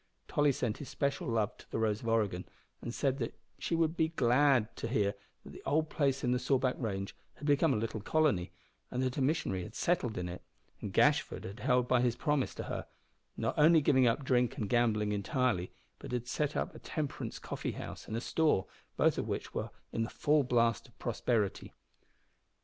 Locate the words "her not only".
12.63-13.79